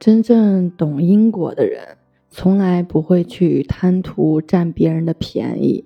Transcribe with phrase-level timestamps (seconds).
[0.00, 1.98] 真正懂因果的人，
[2.30, 5.84] 从来不会去贪图占别人的便宜，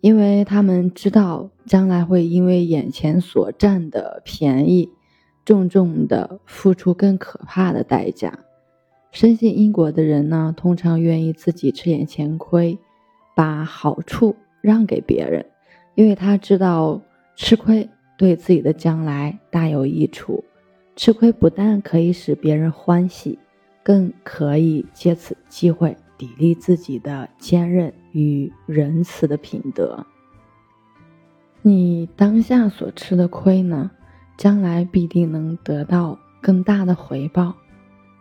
[0.00, 4.88] 因为他们知道将来会因为眼前所占的便宜，
[5.44, 8.38] 重重的付出更可怕的代价。
[9.12, 12.78] 深信因果的人呢，通常愿意自己吃眼前亏，
[13.36, 15.44] 把好处让给别人，
[15.94, 16.98] 因为他知道
[17.36, 17.86] 吃亏
[18.16, 20.42] 对自己的将来大有益处。
[20.96, 23.38] 吃亏不但可以使别人欢喜。
[23.82, 30.04] 更可以借此机会砥砺自己的坚韧与仁慈的品德。
[31.62, 33.90] 你当下所吃的亏呢，
[34.36, 37.54] 将来必定能得到更大的回报。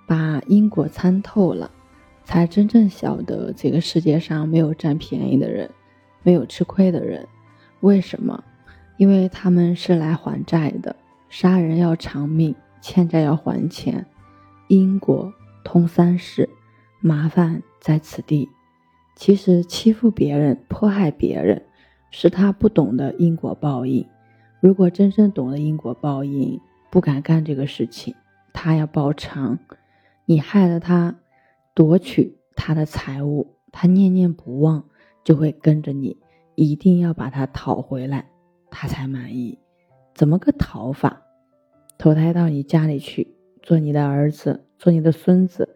[0.07, 1.69] 把因果参透了，
[2.23, 5.69] 才真正晓得这个世界上没有占便宜的人，
[6.23, 7.27] 没有吃亏的人。
[7.81, 8.43] 为什么？
[8.97, 10.95] 因为他们是来还债的。
[11.29, 14.05] 杀人要偿命，欠债要还钱。
[14.67, 15.31] 因果。
[15.71, 16.49] 通三世，
[16.99, 18.49] 麻烦在此地。
[19.15, 21.63] 其实欺负别人、迫害别人，
[22.09, 24.03] 是他不懂得因果报应。
[24.61, 28.15] 如果真正懂得因果报应，不敢干这个事情。
[28.51, 29.59] 他要报偿，
[30.25, 31.15] 你害了他，
[31.75, 34.83] 夺取他的财物，他念念不忘，
[35.23, 36.17] 就会跟着你，
[36.55, 38.27] 一定要把他讨回来，
[38.71, 39.59] 他才满意。
[40.15, 41.21] 怎么个讨法？
[41.99, 43.35] 投胎到你家里去，
[43.69, 44.65] 做你的儿子。
[44.79, 45.75] 做你的孙子，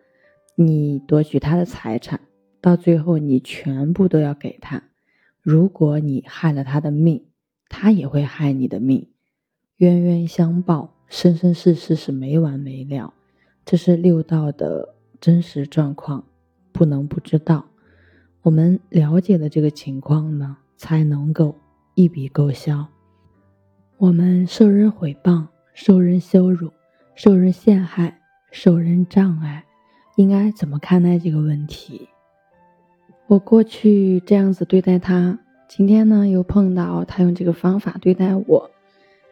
[0.55, 2.22] 你夺取他的财产，
[2.59, 4.81] 到最后你全部都要给他。
[5.44, 7.23] 如果你害了他的命，
[7.69, 9.09] 他也会害你的命，
[9.77, 13.13] 冤冤相报，生生世世是没完没了。
[13.63, 16.25] 这是六道的真实状况，
[16.72, 17.63] 不能不知道。
[18.41, 21.53] 我们了解了这个情况呢，才能够
[21.94, 22.88] 一笔勾销。
[23.97, 26.72] 我们受人毁谤，受人羞辱，
[27.16, 28.19] 受人陷害。
[28.56, 29.64] 受人障碍，
[30.16, 32.08] 应该怎么看待这个问题？
[33.25, 38.69] 我过去这样子对待他，今天呢又碰到他用这个方法对待我，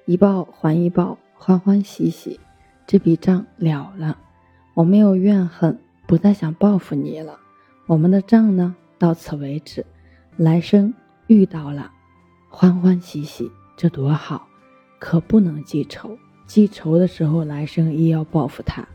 [0.07, 2.39] 一报还一报，欢欢喜喜，
[2.87, 4.17] 这笔账了了。
[4.73, 7.37] 我没有怨恨，不再想报复你了。
[7.85, 9.85] 我们的账呢到此为止，
[10.35, 10.91] 来生
[11.27, 11.91] 遇到了，
[12.49, 14.47] 欢欢喜喜，这多好！
[14.97, 16.17] 可不能记仇，
[16.53, 18.85] 记仇的时候来生亦要报复他。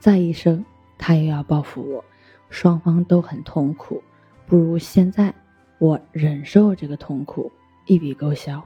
[0.00, 0.64] 再一生，
[0.98, 2.04] 他又要报复我，
[2.50, 4.02] 双方都很痛苦，
[4.44, 5.32] 不如现在
[5.78, 7.52] 我忍受这个痛苦，
[7.86, 8.60] 一笔勾销，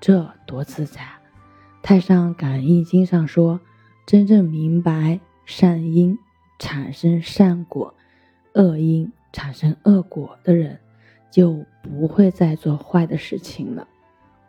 [0.00, 1.02] 这多自在！
[1.82, 3.60] 太上感应经上说，
[4.04, 6.18] 真正明白善因
[6.58, 7.94] 产生善果，
[8.54, 10.80] 恶因产生恶果的人，
[11.30, 13.86] 就不会再做坏的事情了。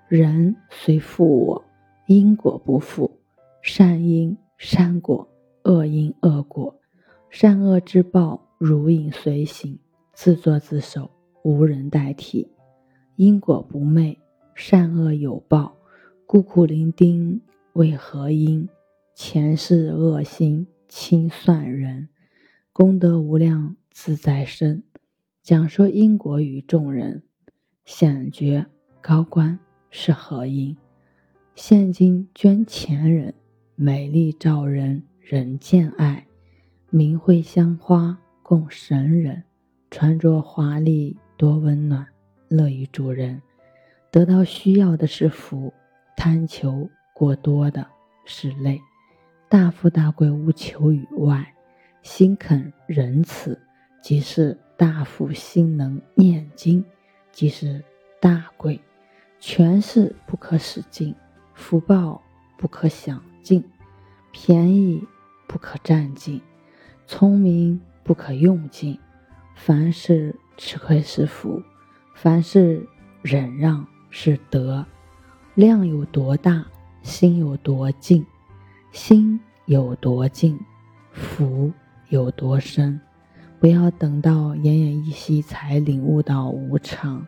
[0.08, 1.64] 人虽负我，
[2.08, 3.20] 因果不负，
[3.68, 5.28] 善因善果。
[5.64, 6.80] 恶因恶果，
[7.32, 9.80] 善恶之报如影随形，
[10.14, 11.10] 自作自受，
[11.44, 12.48] 无人代替。
[13.16, 14.20] 因果不昧，
[14.54, 15.76] 善恶有报，
[16.28, 17.42] 孤苦伶仃
[17.74, 18.70] 为何因？
[19.16, 22.10] 前世恶心清算人，
[22.72, 24.84] 功德无量自在身。
[25.42, 27.24] 讲说因果与众人，
[27.84, 28.68] 显觉
[29.02, 29.58] 高官
[29.90, 30.78] 是何因？
[31.56, 33.34] 现今捐钱人，
[33.76, 35.04] 美丽照人。
[35.28, 36.24] 人见爱，
[36.92, 39.44] 明慧香花供神人，
[39.90, 42.06] 穿着华丽多温暖，
[42.48, 43.42] 乐于助人，
[44.12, 45.74] 得到需要的是福，
[46.16, 47.88] 贪求过多的
[48.24, 48.80] 是累。
[49.50, 51.44] 大富大贵无求于外，
[52.04, 53.60] 心肯仁慈
[54.00, 56.86] 即是大富；心能念经
[57.32, 57.84] 即是
[58.22, 58.80] 大贵。
[59.40, 61.16] 权势不可使尽，
[61.56, 62.22] 福报
[62.60, 63.64] 不可享尽，
[64.32, 65.08] 便宜。
[65.48, 66.42] 不可占尽，
[67.06, 69.00] 聪明不可用尽。
[69.54, 71.62] 凡事吃亏是福，
[72.16, 72.86] 凡事
[73.22, 74.84] 忍让是德。
[75.54, 76.66] 量有多大，
[77.04, 78.26] 心有多静；
[78.92, 80.60] 心有多静，
[81.12, 81.72] 福
[82.10, 83.00] 有多深。
[83.60, 87.26] 不要等到奄奄一息才领悟到无常，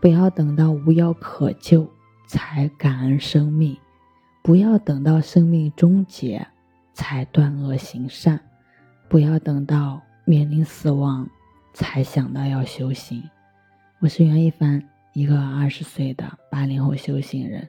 [0.00, 1.90] 不要等到无药可救
[2.26, 3.76] 才感恩生命，
[4.44, 6.46] 不要等到生命终结。
[6.92, 8.38] 才断恶行善，
[9.08, 11.28] 不要等到面临死亡
[11.72, 13.20] 才想到要修行。
[13.98, 14.80] 我是袁一凡，
[15.12, 17.68] 一个二十岁的八零后修行人。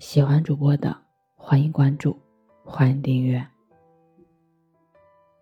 [0.00, 0.96] 喜欢主播的，
[1.36, 2.18] 欢迎关注，
[2.64, 3.46] 欢迎订阅。